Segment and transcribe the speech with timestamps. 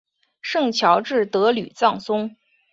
[0.41, 2.35] 圣乔治德吕藏松。